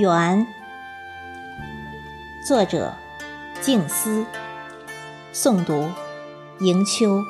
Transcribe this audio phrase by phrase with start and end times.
[0.00, 0.46] 缘，
[2.48, 2.94] 作者
[3.60, 4.24] 静思，
[5.34, 5.90] 诵读
[6.60, 7.22] 迎秋。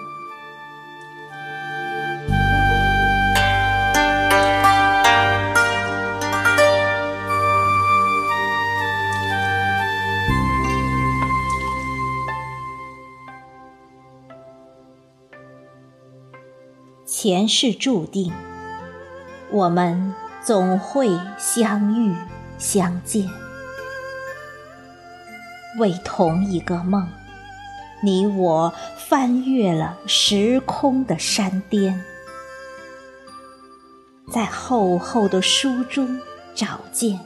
[17.04, 18.32] 前世注定，
[19.50, 22.14] 我们总会相遇
[22.62, 23.29] 相见。
[25.80, 27.08] 为同一个梦，
[28.04, 32.00] 你我翻越了时空的山巅，
[34.30, 36.20] 在厚厚的书中
[36.55, 37.19] 找见，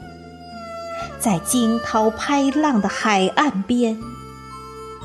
[1.20, 4.00] 在惊涛拍浪的海岸边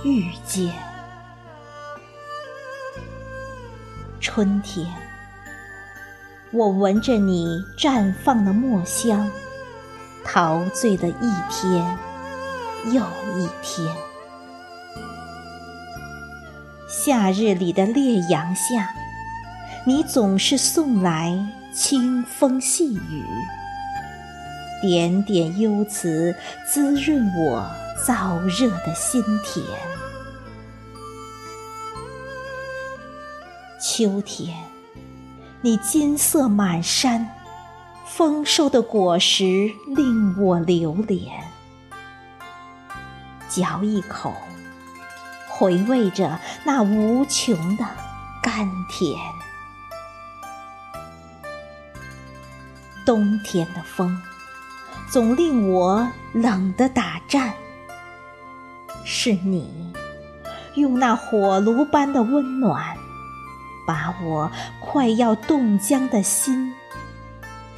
[0.06, 0.72] 遇见。
[4.22, 4.88] 春天，
[6.52, 9.30] 我闻着你绽放的墨香，
[10.24, 11.98] 陶醉的一天
[12.94, 13.02] 又
[13.38, 13.96] 一天。
[16.88, 18.94] 夏日里的烈阳下，
[19.86, 21.38] 你总是送来
[21.74, 23.24] 清风细雨，
[24.82, 26.36] 点点幽词
[26.72, 27.66] 滋润我
[28.06, 29.66] 燥热的心田。
[33.82, 34.56] 秋天，
[35.62, 37.28] 你金色满山，
[38.14, 41.32] 丰收的果实令我流连。
[43.48, 44.34] 嚼一口，
[45.48, 47.86] 回味着那无穷的
[48.44, 49.18] 甘甜。
[53.06, 54.22] 冬天的风，
[55.10, 57.54] 总令我冷得打颤。
[59.06, 59.94] 是你，
[60.76, 62.94] 用那火炉般的温暖。
[63.88, 66.74] 把我快要冻僵的心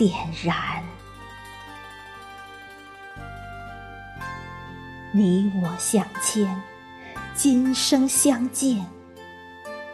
[0.04, 0.84] 点燃。
[5.14, 6.62] 你我相牵，
[7.34, 8.86] 今生相见，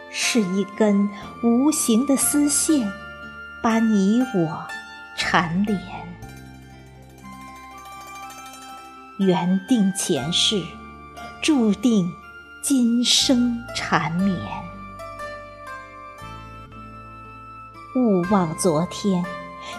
[0.09, 1.07] 是一根
[1.43, 2.91] 无形的丝线，
[3.61, 4.67] 把你我
[5.15, 5.79] 缠连。
[9.19, 10.63] 缘定前世，
[11.39, 12.11] 注定
[12.63, 14.35] 今生缠绵。
[17.95, 19.23] 勿忘昨天，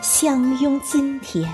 [0.02, 1.50] 相拥今天，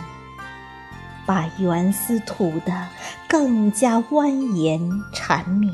[1.26, 2.88] 把缘丝吐得
[3.28, 5.72] 更加蜿蜒缠绵，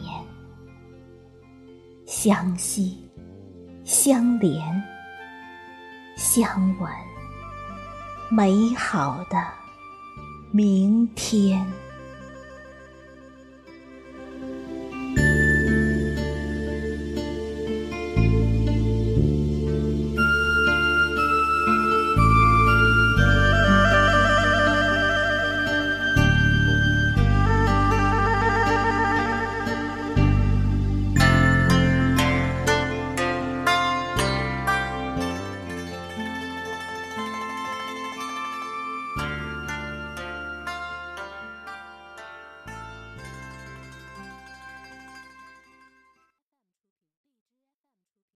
[2.06, 3.10] 相惜、
[3.84, 4.82] 相连、
[6.16, 6.90] 相吻，
[8.30, 9.36] 美好的
[10.50, 11.66] 明天。